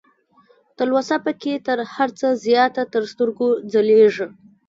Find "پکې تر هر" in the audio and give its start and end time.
1.25-2.09